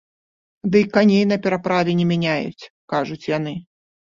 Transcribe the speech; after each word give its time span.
Дый 0.75 0.83
каней 0.95 1.21
не 1.31 1.37
пераправе 1.43 1.91
не 1.99 2.05
мяняюць, 2.13 2.69
кажуць 2.95 3.29
яны. 3.37 3.53